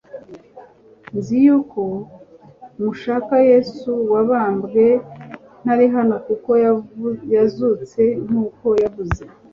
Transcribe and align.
nzi 1.17 1.35
yuko 1.45 1.81
mushaka 2.81 3.35
Yesu 3.49 3.91
wabambwe, 4.13 4.85
ntari 5.63 5.85
hano 5.95 6.15
kuko 6.27 6.51
yazutse 7.33 8.01
nk'uko 8.25 8.67
yavuze. 8.83 9.23